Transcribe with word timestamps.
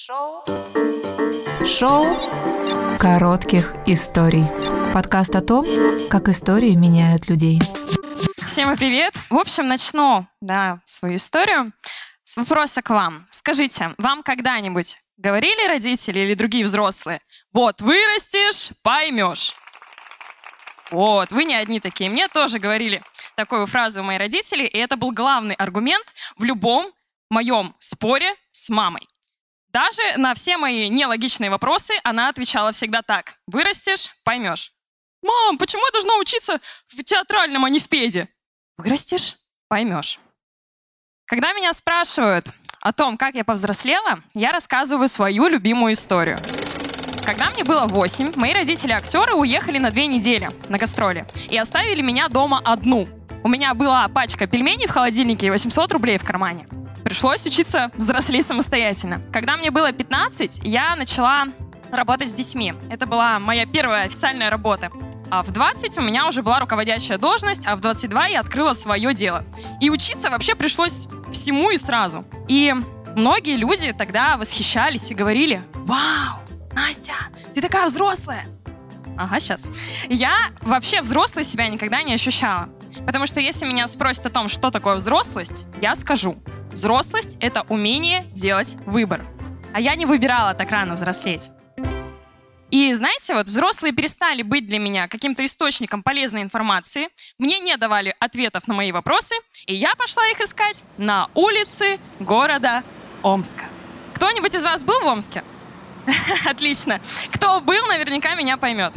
Шоу. 0.00 0.44
Шоу 1.66 2.06
коротких 3.00 3.74
историй. 3.84 4.44
Подкаст 4.94 5.34
о 5.34 5.40
том, 5.40 5.66
как 6.08 6.28
истории 6.28 6.76
меняют 6.76 7.28
людей. 7.28 7.58
Всем 8.36 8.76
привет! 8.76 9.14
В 9.28 9.36
общем, 9.36 9.66
начну 9.66 10.28
да, 10.40 10.82
свою 10.84 11.16
историю 11.16 11.72
с 12.22 12.36
вопроса 12.36 12.80
к 12.80 12.90
вам. 12.90 13.26
Скажите, 13.32 13.96
вам 13.98 14.22
когда-нибудь 14.22 14.98
говорили 15.16 15.66
родители 15.66 16.20
или 16.20 16.34
другие 16.34 16.64
взрослые, 16.64 17.20
вот 17.52 17.80
вырастешь, 17.80 18.70
поймешь? 18.84 19.56
Вот, 20.92 21.32
вы 21.32 21.42
не 21.42 21.56
одни 21.56 21.80
такие. 21.80 22.08
Мне 22.08 22.28
тоже 22.28 22.60
говорили 22.60 23.02
такую 23.34 23.66
фразу 23.66 24.04
мои 24.04 24.16
родители, 24.16 24.62
и 24.62 24.78
это 24.78 24.96
был 24.96 25.10
главный 25.10 25.56
аргумент 25.56 26.06
в 26.36 26.44
любом 26.44 26.92
моем 27.30 27.74
споре 27.80 28.36
с 28.52 28.68
мамой. 28.68 29.08
Даже 29.78 30.18
на 30.18 30.34
все 30.34 30.56
мои 30.56 30.88
нелогичные 30.88 31.50
вопросы 31.50 31.92
она 32.02 32.28
отвечала 32.30 32.72
всегда 32.72 33.00
так. 33.00 33.34
Вырастешь, 33.46 34.10
поймешь. 34.24 34.72
Мам, 35.22 35.56
почему 35.56 35.86
я 35.86 35.92
должна 35.92 36.16
учиться 36.16 36.58
в 36.88 37.04
театральном, 37.04 37.64
а 37.64 37.70
не 37.70 37.78
в 37.78 37.88
педе? 37.88 38.28
Вырастешь, 38.76 39.36
поймешь. 39.68 40.18
Когда 41.26 41.52
меня 41.52 41.72
спрашивают 41.74 42.50
о 42.80 42.92
том, 42.92 43.16
как 43.16 43.36
я 43.36 43.44
повзрослела, 43.44 44.24
я 44.34 44.50
рассказываю 44.50 45.06
свою 45.06 45.46
любимую 45.46 45.92
историю. 45.92 46.38
Когда 47.24 47.48
мне 47.50 47.62
было 47.62 47.86
8, 47.86 48.32
мои 48.34 48.52
родители-актеры 48.52 49.34
уехали 49.34 49.78
на 49.78 49.92
две 49.92 50.08
недели 50.08 50.48
на 50.68 50.78
гастроли 50.78 51.24
и 51.50 51.56
оставили 51.56 52.02
меня 52.02 52.26
дома 52.28 52.60
одну. 52.64 53.06
У 53.44 53.48
меня 53.48 53.74
была 53.74 54.08
пачка 54.08 54.48
пельменей 54.48 54.88
в 54.88 54.90
холодильнике 54.90 55.46
и 55.46 55.50
800 55.50 55.92
рублей 55.92 56.18
в 56.18 56.24
кармане. 56.24 56.66
Пришлось 57.08 57.46
учиться 57.46 57.90
взрослеть 57.94 58.46
самостоятельно. 58.46 59.22
Когда 59.32 59.56
мне 59.56 59.70
было 59.70 59.92
15, 59.92 60.60
я 60.64 60.94
начала 60.94 61.46
работать 61.90 62.28
с 62.28 62.34
детьми. 62.34 62.74
Это 62.90 63.06
была 63.06 63.38
моя 63.38 63.64
первая 63.64 64.04
официальная 64.04 64.50
работа. 64.50 64.90
А 65.30 65.42
в 65.42 65.50
20 65.50 65.96
у 65.96 66.02
меня 66.02 66.28
уже 66.28 66.42
была 66.42 66.60
руководящая 66.60 67.16
должность, 67.16 67.66
а 67.66 67.76
в 67.76 67.80
22 67.80 68.26
я 68.26 68.40
открыла 68.40 68.74
свое 68.74 69.14
дело. 69.14 69.46
И 69.80 69.88
учиться 69.88 70.28
вообще 70.28 70.54
пришлось 70.54 71.08
всему 71.32 71.70
и 71.70 71.78
сразу. 71.78 72.26
И 72.46 72.74
многие 73.16 73.56
люди 73.56 73.94
тогда 73.94 74.36
восхищались 74.36 75.10
и 75.10 75.14
говорили, 75.14 75.62
«Вау, 75.72 76.40
Настя, 76.74 77.14
ты 77.54 77.62
такая 77.62 77.86
взрослая!» 77.86 78.44
Ага, 79.16 79.40
сейчас. 79.40 79.70
Я 80.10 80.50
вообще 80.60 81.00
взрослой 81.00 81.44
себя 81.44 81.68
никогда 81.68 82.02
не 82.02 82.12
ощущала. 82.12 82.68
Потому 83.06 83.24
что 83.24 83.40
если 83.40 83.64
меня 83.64 83.88
спросят 83.88 84.26
о 84.26 84.30
том, 84.30 84.48
что 84.48 84.70
такое 84.70 84.96
взрослость, 84.96 85.64
я 85.80 85.94
скажу– 85.94 86.36
Взрослость— 86.72 87.36
это 87.40 87.62
умение 87.68 88.24
делать 88.32 88.76
выбор. 88.86 89.24
А 89.72 89.80
я 89.80 89.94
не 89.94 90.06
выбирала 90.06 90.54
так 90.54 90.70
рано 90.70 90.94
взрослеть. 90.94 91.50
И 92.70 92.92
знаете, 92.92 93.34
вот 93.34 93.46
взрослые 93.46 93.94
перестали 93.94 94.42
быть 94.42 94.66
для 94.66 94.78
меня 94.78 95.08
каким-то 95.08 95.44
источником 95.44 96.02
полезной 96.02 96.42
информации, 96.42 97.08
мне 97.38 97.60
не 97.60 97.76
давали 97.78 98.14
ответов 98.20 98.68
на 98.68 98.74
мои 98.74 98.92
вопросы, 98.92 99.34
и 99.66 99.74
я 99.74 99.94
пошла 99.94 100.26
их 100.28 100.40
искать 100.40 100.84
на 100.98 101.30
улице 101.34 101.98
города 102.20 102.82
Омска. 103.22 103.64
Кто-нибудь 104.14 104.54
из 104.54 104.64
вас 104.64 104.84
был 104.84 105.00
в 105.00 105.06
Омске? 105.06 105.42
Отлично. 106.46 107.00
Кто 107.32 107.60
был, 107.60 107.86
наверняка 107.86 108.34
меня 108.34 108.58
поймет. 108.58 108.94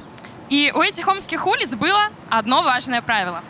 И 0.50 0.72
у 0.76 0.82
этих 0.82 1.08
омских 1.08 1.48
улиц 1.48 1.76
было 1.76 2.10
одно 2.30 2.64
важное 2.64 3.02
правило. 3.02 3.42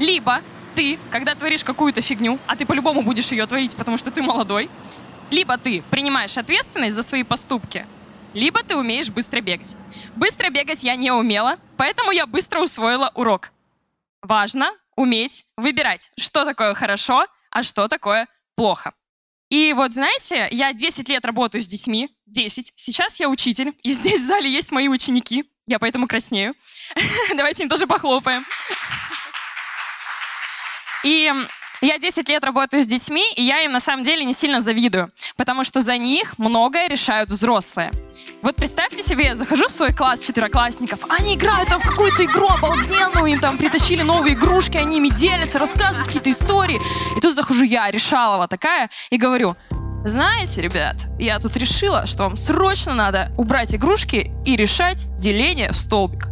Либо 0.00 0.40
ты, 0.78 0.96
когда 1.10 1.34
творишь 1.34 1.64
какую-то 1.64 2.00
фигню, 2.00 2.38
а 2.46 2.54
ты 2.54 2.64
по-любому 2.64 3.02
будешь 3.02 3.32
ее 3.32 3.44
творить, 3.48 3.74
потому 3.74 3.98
что 3.98 4.12
ты 4.12 4.22
молодой, 4.22 4.70
либо 5.28 5.58
ты 5.58 5.82
принимаешь 5.90 6.38
ответственность 6.38 6.94
за 6.94 7.02
свои 7.02 7.24
поступки, 7.24 7.84
либо 8.32 8.62
ты 8.62 8.76
умеешь 8.76 9.10
быстро 9.10 9.40
бегать. 9.40 9.74
Быстро 10.14 10.50
бегать 10.50 10.84
я 10.84 10.94
не 10.94 11.10
умела, 11.10 11.58
поэтому 11.76 12.12
я 12.12 12.26
быстро 12.26 12.60
усвоила 12.60 13.10
урок. 13.16 13.50
Важно 14.22 14.70
уметь 14.94 15.46
выбирать, 15.56 16.12
что 16.16 16.44
такое 16.44 16.74
хорошо, 16.74 17.26
а 17.50 17.64
что 17.64 17.88
такое 17.88 18.28
плохо. 18.54 18.92
И 19.50 19.72
вот, 19.72 19.92
знаете, 19.92 20.46
я 20.52 20.72
10 20.72 21.08
лет 21.08 21.24
работаю 21.24 21.60
с 21.60 21.66
детьми, 21.66 22.08
10. 22.26 22.74
Сейчас 22.76 23.18
я 23.18 23.28
учитель, 23.28 23.74
и 23.82 23.90
здесь 23.90 24.20
в 24.20 24.26
зале 24.26 24.48
есть 24.48 24.70
мои 24.70 24.86
ученики, 24.86 25.44
я 25.66 25.80
поэтому 25.80 26.06
краснею. 26.06 26.54
Давайте 27.36 27.64
им 27.64 27.68
тоже 27.68 27.88
похлопаем. 27.88 28.46
И 31.04 31.32
я 31.80 31.98
10 31.98 32.28
лет 32.28 32.42
работаю 32.42 32.82
с 32.82 32.86
детьми, 32.86 33.24
и 33.36 33.42
я 33.42 33.62
им 33.62 33.72
на 33.72 33.80
самом 33.80 34.02
деле 34.02 34.24
не 34.24 34.32
сильно 34.32 34.60
завидую, 34.60 35.12
потому 35.36 35.62
что 35.62 35.80
за 35.80 35.96
них 35.96 36.36
многое 36.38 36.88
решают 36.88 37.30
взрослые. 37.30 37.92
Вот 38.42 38.56
представьте 38.56 39.02
себе, 39.02 39.26
я 39.26 39.36
захожу 39.36 39.68
в 39.68 39.70
свой 39.70 39.92
класс 39.92 40.20
четвероклассников, 40.20 41.00
они 41.08 41.36
играют 41.36 41.68
там 41.68 41.80
в 41.80 41.84
какую-то 41.84 42.24
игру 42.24 42.48
обалденную, 42.48 43.26
им 43.26 43.38
там 43.38 43.58
притащили 43.58 44.02
новые 44.02 44.34
игрушки, 44.34 44.76
они 44.76 44.96
ими 44.96 45.08
делятся, 45.08 45.58
рассказывают 45.58 46.06
какие-то 46.06 46.30
истории. 46.30 46.80
И 47.16 47.20
тут 47.20 47.34
захожу 47.34 47.64
я, 47.64 47.90
Решалова 47.90 48.48
такая, 48.48 48.90
и 49.10 49.16
говорю, 49.16 49.56
знаете, 50.04 50.62
ребят, 50.62 50.96
я 51.18 51.38
тут 51.38 51.56
решила, 51.56 52.06
что 52.06 52.24
вам 52.24 52.36
срочно 52.36 52.94
надо 52.94 53.32
убрать 53.36 53.74
игрушки 53.74 54.32
и 54.46 54.56
решать 54.56 55.06
деление 55.18 55.70
в 55.70 55.76
столбик. 55.76 56.27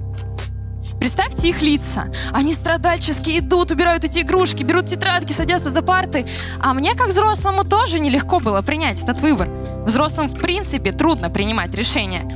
Представьте 1.06 1.50
их 1.50 1.62
лица. 1.62 2.12
Они 2.32 2.52
страдальчески 2.52 3.38
идут, 3.38 3.70
убирают 3.70 4.02
эти 4.02 4.22
игрушки, 4.22 4.64
берут 4.64 4.86
тетрадки, 4.86 5.30
садятся 5.30 5.70
за 5.70 5.80
парты. 5.80 6.26
А 6.60 6.74
мне, 6.74 6.96
как 6.96 7.10
взрослому, 7.10 7.62
тоже 7.62 8.00
нелегко 8.00 8.40
было 8.40 8.60
принять 8.60 9.00
этот 9.00 9.20
выбор. 9.20 9.48
Взрослым, 9.86 10.26
в 10.26 10.36
принципе, 10.36 10.90
трудно 10.90 11.30
принимать 11.30 11.72
решения. 11.76 12.28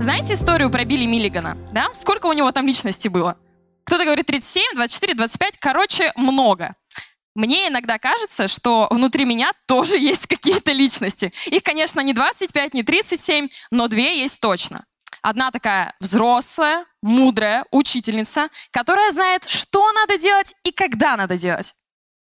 Знаете 0.00 0.32
историю 0.32 0.70
про 0.70 0.86
Билли 0.86 1.04
Миллигана? 1.04 1.58
Да? 1.70 1.88
Сколько 1.92 2.28
у 2.28 2.32
него 2.32 2.50
там 2.50 2.66
личности 2.66 3.08
было? 3.08 3.36
Кто-то 3.84 4.04
говорит 4.04 4.24
37, 4.24 4.62
24, 4.74 5.12
25. 5.12 5.58
Короче, 5.58 6.10
много. 6.16 6.76
Мне 7.34 7.68
иногда 7.68 7.98
кажется, 7.98 8.48
что 8.48 8.88
внутри 8.90 9.26
меня 9.26 9.52
тоже 9.66 9.98
есть 9.98 10.26
какие-то 10.26 10.72
личности. 10.72 11.30
Их, 11.44 11.62
конечно, 11.62 12.00
не 12.00 12.14
25, 12.14 12.72
не 12.72 12.84
37, 12.84 13.48
но 13.70 13.86
две 13.86 14.18
есть 14.22 14.40
точно. 14.40 14.86
Одна 15.22 15.50
такая 15.50 15.94
взрослая, 16.00 16.86
мудрая 17.02 17.64
учительница, 17.70 18.48
которая 18.70 19.10
знает, 19.12 19.48
что 19.48 19.92
надо 19.92 20.18
делать 20.18 20.54
и 20.64 20.72
когда 20.72 21.16
надо 21.16 21.36
делать. 21.36 21.74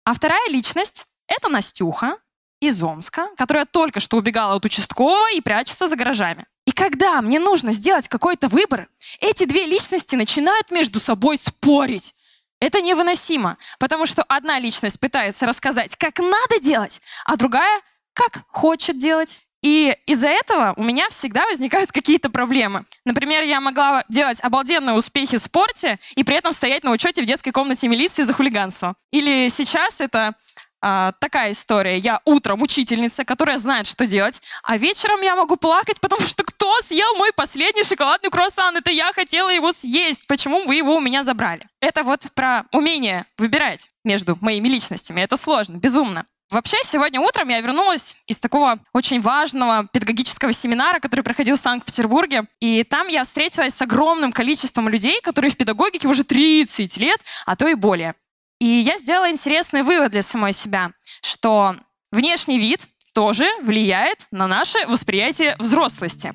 А 0.06 0.14
вторая 0.14 0.50
личность— 0.50 1.06
это 1.28 1.50
Настюха 1.50 2.18
из 2.60 2.82
Омска, 2.82 3.30
которая 3.38 3.66
только 3.66 4.00
что 4.00 4.18
убегала 4.18 4.56
от 4.56 4.66
участкового 4.66 5.32
и 5.32 5.42
прячется 5.42 5.88
за 5.88 5.96
гаражами. 5.96 6.46
И 6.66 6.72
когда 6.72 7.22
мне 7.22 7.40
нужно 7.40 7.72
сделать 7.72 8.08
какой-то 8.08 8.48
выбор, 8.48 8.90
эти 9.20 9.46
две 9.46 9.66
личности 9.66 10.16
начинают 10.16 10.72
между 10.72 11.00
собой 11.00 11.38
спорить. 11.38 12.16
Это 12.60 12.82
невыносимо, 12.82 13.58
потому 13.80 14.06
что 14.06 14.24
одна 14.24 14.60
личность 14.60 15.00
пытается 15.00 15.46
рассказать, 15.46 15.96
как 15.96 16.20
надо 16.20 16.60
делать, 16.60 17.02
а 17.26 17.36
другая— 17.36 17.82
как 18.14 18.44
хочет 18.48 18.98
делать. 18.98 19.40
И 19.64 19.96
из-за 20.06 20.28
этого 20.28 20.74
у 20.78 20.84
меня 20.84 21.10
всегда 21.10 21.46
возникают 21.46 21.92
какие-то 21.92 22.30
проблемы. 22.30 22.86
Например, 23.06 23.44
я 23.44 23.60
могла 23.60 24.04
делать 24.08 24.40
обалденные 24.42 24.96
успехи 24.96 25.38
в 25.38 25.42
спорте 25.42 26.00
и 26.16 26.24
при 26.24 26.36
этом 26.36 26.52
стоять 26.52 26.84
на 26.84 26.92
учете 26.92 27.22
в 27.22 27.26
детской 27.26 27.52
комнате 27.52 27.88
милиции 27.88 28.24
за 28.24 28.34
хулиганство. 28.34 28.96
Или 29.12 29.50
сейчас 29.50 30.00
это 30.00 30.36
а, 30.80 31.14
такая 31.20 31.52
история. 31.52 31.98
Я 31.98 32.22
утром 32.26 32.62
учительница, 32.62 33.26
которая 33.26 33.58
знает, 33.58 33.88
что 33.88 34.06
делать, 34.06 34.42
а 34.64 34.78
вечером 34.78 35.22
я 35.22 35.36
могу 35.36 35.58
плакать, 35.58 36.00
потому 36.00 36.22
что 36.22 36.44
кто 36.44 36.80
съел 36.82 37.16
мой 37.16 37.32
последний 37.34 37.84
шоколадный 37.84 38.30
круассан? 38.30 38.78
Это 38.78 38.92
я 38.92 39.12
хотела 39.12 39.50
его 39.50 39.74
съесть. 39.74 40.28
Почему 40.28 40.66
вы 40.66 40.76
его 40.76 40.96
у 40.96 41.00
меня 41.00 41.24
забрали? 41.24 41.68
Это 41.82 42.04
вот 42.04 42.28
про 42.36 42.66
умение 42.72 43.26
выбирать 43.38 43.90
между 44.04 44.38
моими 44.40 44.68
личностями. 44.68 45.22
Это 45.22 45.36
сложно, 45.36 45.78
безумно. 45.78 46.26
Вообще, 46.50 46.78
сегодня 46.84 47.20
утром 47.20 47.50
я 47.50 47.60
вернулась 47.60 48.16
из 48.26 48.40
такого 48.40 48.80
очень 48.94 49.20
важного 49.20 49.88
педагогического 49.92 50.54
семинара, 50.54 51.00
который 51.00 51.22
проходил 51.22 51.58
в 51.58 51.60
Санкт-Петербурге. 51.60 52.44
И 52.62 52.86
там 52.86 53.08
я 53.08 53.26
встретилась 53.26 53.74
с 53.74 53.82
огромным 53.82 54.32
количеством 54.32 54.88
людей, 54.88 55.20
которые 55.22 55.52
в 55.52 55.58
педагогике 55.58 56.08
уже 56.08 56.24
30 56.24 56.98
лет, 56.98 57.20
а 57.46 57.58
то 57.58 57.68
и 57.68 57.74
более. 57.74 58.16
И 58.60 58.66
я 58.66 58.98
сделала 58.98 59.30
интересный 59.30 59.84
вывод 59.84 60.12
для 60.12 60.22
самой 60.22 60.54
себя, 60.54 60.92
что 61.22 61.76
внешний 62.12 62.60
вид 62.60 62.88
тоже 63.14 63.50
влияет 63.62 64.26
на 64.32 64.48
наше 64.48 64.78
восприятие 64.88 65.56
взрослости. 65.60 66.34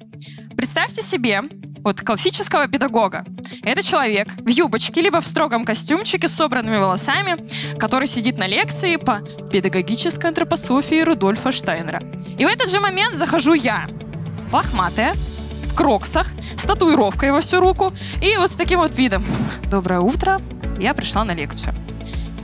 Представьте 0.57 1.01
себе, 1.01 1.43
вот 1.83 2.01
классического 2.01 2.69
педагога. 2.69 3.25
Это 3.63 3.83
человек 3.83 4.29
в 4.39 4.49
юбочке, 4.49 5.01
либо 5.01 5.21
в 5.21 5.27
строгом 5.27 5.65
костюмчике 5.65 6.29
с 6.29 6.35
собранными 6.35 6.77
волосами, 6.77 7.37
который 7.79 8.07
сидит 8.07 8.39
на 8.39 8.47
лекции 8.47 8.97
по 8.97 9.21
педагогической 9.53 10.29
антропософии 10.29 11.03
Рудольфа 11.03 11.53
Штайнера. 11.53 12.03
И 12.39 12.45
в 12.45 12.49
этот 12.49 12.71
же 12.71 12.81
момент 12.81 13.15
захожу 13.15 13.55
я, 13.55 13.89
лохматая, 14.53 15.15
в 15.67 15.75
кроксах, 15.75 16.29
с 16.57 16.63
татуировкой 16.63 17.33
во 17.33 17.41
всю 17.41 17.61
руку 17.61 17.93
и 18.21 18.37
вот 18.37 18.51
с 18.51 18.55
таким 18.55 18.81
вот 18.81 18.97
видом. 18.97 19.25
Доброе 19.71 20.01
утро, 20.01 20.41
я 20.79 20.95
пришла 20.95 21.25
на 21.25 21.33
лекцию. 21.33 21.75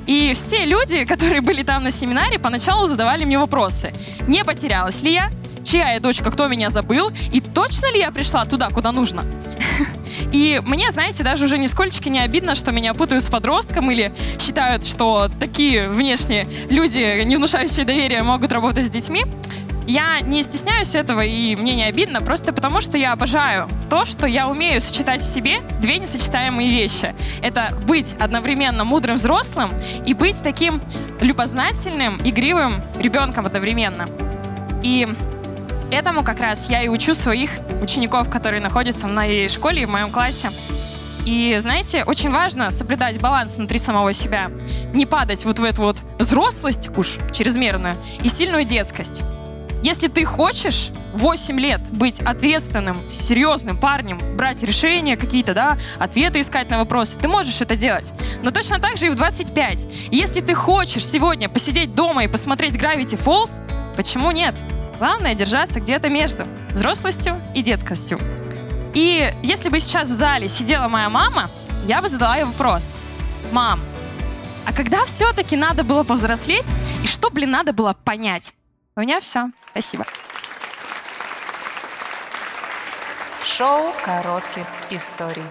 И 0.06 0.32
все 0.32 0.64
люди, 0.64 1.04
которые 1.04 1.42
были 1.42 1.62
там 1.62 1.84
на 1.84 1.90
семинаре, 1.90 2.38
поначалу 2.38 2.86
задавали 2.86 3.26
мне 3.26 3.38
вопросы. 3.38 3.92
Не 4.26 4.42
потерялась 4.42 5.02
ли 5.02 5.12
я? 5.12 5.30
Чья 5.68 5.92
я 5.92 6.00
дочка, 6.00 6.30
кто 6.30 6.48
меня 6.48 6.70
забыл, 6.70 7.10
и 7.32 7.40
точно 7.40 7.92
ли 7.92 7.98
я 7.98 8.10
пришла 8.10 8.44
туда, 8.44 8.70
куда 8.70 8.92
нужно. 8.92 9.24
И 10.32 10.60
мне, 10.64 10.90
знаете, 10.90 11.22
даже 11.22 11.44
уже 11.44 11.58
нисколько 11.58 12.08
не 12.10 12.20
обидно, 12.20 12.54
что 12.54 12.72
меня 12.72 12.94
путают 12.94 13.24
с 13.24 13.28
подростком 13.28 13.90
или 13.90 14.12
считают, 14.40 14.84
что 14.84 15.30
такие 15.38 15.88
внешние 15.88 16.48
люди, 16.70 17.22
не 17.24 17.36
внушающие 17.36 17.84
доверия, 17.84 18.22
могут 18.22 18.52
работать 18.52 18.86
с 18.86 18.90
детьми. 18.90 19.24
Я 19.86 20.20
не 20.20 20.42
стесняюсь 20.42 20.94
этого, 20.94 21.22
и 21.24 21.56
мне 21.56 21.74
не 21.74 21.84
обидно, 21.84 22.20
просто 22.20 22.52
потому 22.52 22.82
что 22.82 22.98
я 22.98 23.12
обожаю 23.12 23.68
то, 23.88 24.04
что 24.04 24.26
я 24.26 24.48
умею 24.48 24.82
сочетать 24.82 25.22
в 25.22 25.32
себе 25.32 25.60
две 25.80 25.98
несочетаемые 25.98 26.70
вещи. 26.70 27.14
Это 27.42 27.74
быть 27.86 28.14
одновременно 28.18 28.84
мудрым 28.84 29.16
взрослым 29.16 29.72
и 30.04 30.12
быть 30.12 30.42
таким 30.42 30.82
любознательным, 31.20 32.20
игривым 32.22 32.82
ребенком 32.98 33.46
одновременно. 33.46 34.10
И 34.82 35.08
этому 35.90 36.22
как 36.24 36.40
раз 36.40 36.68
я 36.68 36.82
и 36.82 36.88
учу 36.88 37.14
своих 37.14 37.50
учеников, 37.82 38.30
которые 38.30 38.60
находятся 38.60 39.06
в 39.06 39.10
моей 39.10 39.48
школе 39.48 39.82
и 39.82 39.86
в 39.86 39.90
моем 39.90 40.10
классе. 40.10 40.50
И, 41.24 41.58
знаете, 41.60 42.04
очень 42.04 42.30
важно 42.30 42.70
соблюдать 42.70 43.20
баланс 43.20 43.56
внутри 43.56 43.78
самого 43.78 44.12
себя. 44.12 44.50
Не 44.94 45.04
падать 45.04 45.44
вот 45.44 45.58
в 45.58 45.64
эту 45.64 45.82
вот 45.82 45.98
взрослость 46.18 46.88
уж 46.96 47.18
чрезмерную 47.32 47.96
и 48.22 48.28
сильную 48.28 48.64
детскость. 48.64 49.22
Если 49.82 50.08
ты 50.08 50.24
хочешь 50.24 50.88
8 51.14 51.60
лет 51.60 51.80
быть 51.90 52.20
ответственным, 52.20 52.96
серьезным 53.10 53.78
парнем, 53.78 54.20
брать 54.36 54.62
решения 54.62 55.16
какие-то, 55.16 55.54
да, 55.54 55.78
ответы 55.98 56.40
искать 56.40 56.68
на 56.68 56.78
вопросы, 56.78 57.18
ты 57.18 57.28
можешь 57.28 57.60
это 57.60 57.76
делать. 57.76 58.12
Но 58.42 58.50
точно 58.50 58.80
так 58.80 58.96
же 58.96 59.06
и 59.06 59.10
в 59.10 59.14
25. 59.14 59.86
Если 60.10 60.40
ты 60.40 60.54
хочешь 60.54 61.06
сегодня 61.06 61.48
посидеть 61.48 61.94
дома 61.94 62.24
и 62.24 62.28
посмотреть 62.28 62.74
Gravity 62.74 63.22
Falls, 63.22 63.50
почему 63.96 64.30
нет? 64.30 64.54
Главное 64.98 65.34
держаться 65.34 65.80
где-то 65.80 66.08
между 66.08 66.44
взрослостью 66.72 67.40
и 67.54 67.62
деткостью. 67.62 68.18
И 68.94 69.32
если 69.42 69.68
бы 69.68 69.78
сейчас 69.78 70.08
в 70.08 70.12
зале 70.12 70.48
сидела 70.48 70.88
моя 70.88 71.08
мама, 71.08 71.50
я 71.86 72.02
бы 72.02 72.08
задала 72.08 72.36
ей 72.36 72.44
вопрос. 72.44 72.94
Мам, 73.52 73.80
а 74.66 74.72
когда 74.72 75.04
все-таки 75.06 75.56
надо 75.56 75.84
было 75.84 76.02
повзрослеть, 76.02 76.66
и 77.02 77.06
что, 77.06 77.30
блин, 77.30 77.50
надо 77.52 77.72
было 77.72 77.94
понять? 78.04 78.52
У 78.96 79.00
меня 79.00 79.20
все. 79.20 79.50
Спасибо. 79.70 80.04
Шоу 83.44 83.92
коротких 84.04 84.66
историй. 84.90 85.44